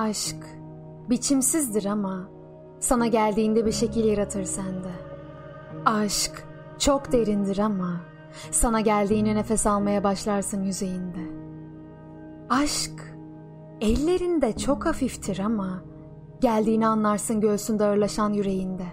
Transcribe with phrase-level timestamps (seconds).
[0.00, 0.36] Aşk
[1.10, 2.28] biçimsizdir ama
[2.78, 4.90] sana geldiğinde bir şekil yaratır sende.
[5.84, 6.44] Aşk
[6.78, 8.00] çok derindir ama
[8.50, 11.18] sana geldiğine nefes almaya başlarsın yüzeyinde.
[12.50, 13.14] Aşk
[13.80, 15.82] ellerinde çok hafiftir ama
[16.40, 18.86] geldiğini anlarsın göğsünde ağırlaşan yüreğinde.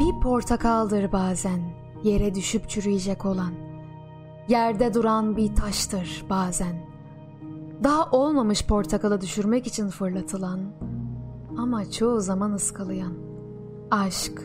[0.00, 1.60] Bir portakaldır bazen
[2.04, 3.52] yere düşüp çürüyecek olan.
[4.48, 6.87] Yerde duran bir taştır bazen.
[7.84, 10.60] Daha olmamış portakalı düşürmek için fırlatılan
[11.58, 13.12] ama çoğu zaman ıskalayan.
[13.90, 14.42] Aşk,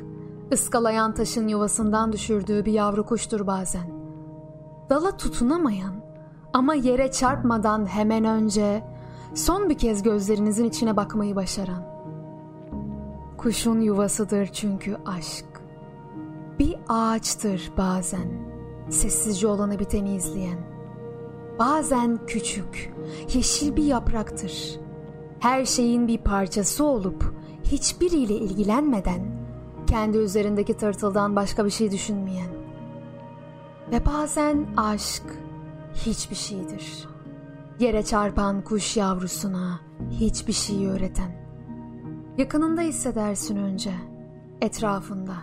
[0.53, 3.87] ıskalayan taşın yuvasından düşürdüğü bir yavru kuştur bazen.
[4.89, 5.93] Dala tutunamayan
[6.53, 8.83] ama yere çarpmadan hemen önce
[9.33, 11.83] son bir kez gözlerinizin içine bakmayı başaran.
[13.37, 15.45] Kuşun yuvasıdır çünkü aşk.
[16.59, 18.27] Bir ağaçtır bazen,
[18.89, 20.72] sessizce olanı biteni izleyen.
[21.59, 22.93] Bazen küçük,
[23.33, 24.79] yeşil bir yapraktır.
[25.39, 29.21] Her şeyin bir parçası olup hiçbiriyle ilgilenmeden
[29.87, 32.49] kendi üzerindeki tırtıldan başka bir şey düşünmeyen.
[33.91, 35.23] Ve bazen aşk
[35.93, 37.07] hiçbir şeydir.
[37.79, 39.79] Yere çarpan kuş yavrusuna
[40.11, 41.43] hiçbir şey öğreten.
[42.37, 43.93] Yakınında hissedersin önce,
[44.61, 45.35] etrafında.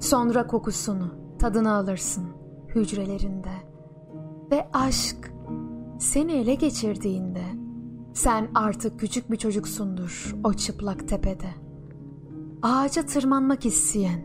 [0.00, 2.28] Sonra kokusunu, tadını alırsın
[2.68, 3.52] hücrelerinde.
[4.50, 5.31] Ve aşk
[6.02, 7.44] seni ele geçirdiğinde
[8.14, 11.48] sen artık küçük bir çocuksundur o çıplak tepede.
[12.62, 14.20] Ağaca tırmanmak isteyen,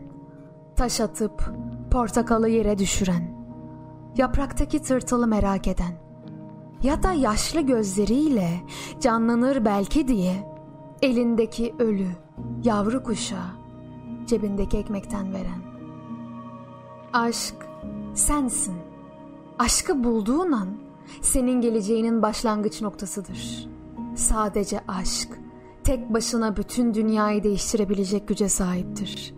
[0.76, 1.52] taş atıp
[1.90, 3.34] portakalı yere düşüren,
[4.16, 5.92] yapraktaki tırtılı merak eden
[6.82, 8.50] ya da yaşlı gözleriyle
[9.00, 10.54] canlanır belki diye
[11.02, 12.10] elindeki ölü
[12.64, 13.42] yavru kuşa
[14.26, 15.62] cebindeki ekmekten veren.
[17.12, 17.54] Aşk
[18.14, 18.74] sensin.
[19.58, 20.87] Aşkı bulduğun an
[21.20, 23.68] senin geleceğinin başlangıç noktasıdır.
[24.14, 25.28] Sadece aşk
[25.84, 29.34] tek başına bütün dünyayı değiştirebilecek güce sahiptir.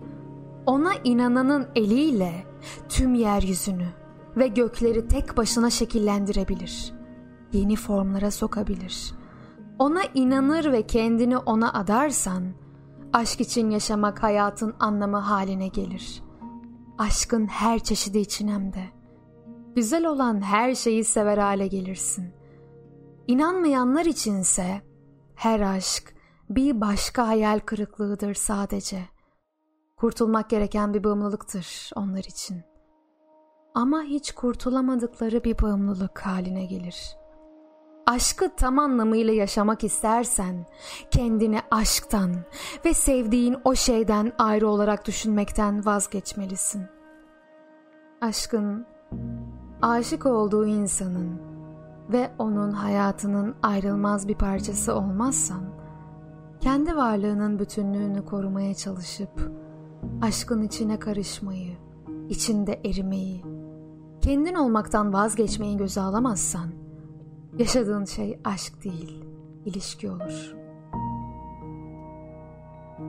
[0.66, 2.44] Ona inananın eliyle
[2.88, 3.86] tüm yeryüzünü
[4.36, 6.92] ve gökleri tek başına şekillendirebilir.
[7.52, 9.14] Yeni formlara sokabilir.
[9.78, 12.44] Ona inanır ve kendini ona adarsan,
[13.12, 16.22] aşk için yaşamak hayatın anlamı haline gelir.
[16.98, 18.99] Aşkın her çeşidi için hem de.
[19.76, 22.34] Güzel olan her şeyi sever hale gelirsin.
[23.26, 24.82] İnanmayanlar içinse
[25.34, 26.14] her aşk
[26.50, 29.00] bir başka hayal kırıklığıdır sadece.
[29.96, 32.62] Kurtulmak gereken bir bağımlılıktır onlar için.
[33.74, 37.16] Ama hiç kurtulamadıkları bir bağımlılık haline gelir.
[38.06, 40.66] Aşkı tam anlamıyla yaşamak istersen
[41.10, 42.36] kendini aşktan
[42.84, 46.82] ve sevdiğin o şeyden ayrı olarak düşünmekten vazgeçmelisin.
[48.20, 48.86] Aşkın
[49.82, 51.40] aşık olduğu insanın
[52.12, 55.62] ve onun hayatının ayrılmaz bir parçası olmazsan,
[56.60, 59.52] kendi varlığının bütünlüğünü korumaya çalışıp,
[60.22, 61.76] aşkın içine karışmayı,
[62.28, 63.44] içinde erimeyi,
[64.20, 66.70] kendin olmaktan vazgeçmeyi göze alamazsan,
[67.58, 69.24] yaşadığın şey aşk değil,
[69.64, 70.59] ilişki olur.''